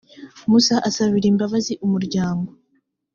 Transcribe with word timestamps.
musa 0.49 0.75
asabira 0.87 1.25
imbabazi 1.31 1.73
umuryango. 1.85 2.49